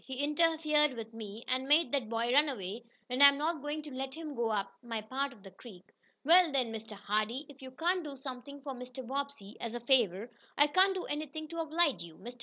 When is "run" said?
2.33-2.49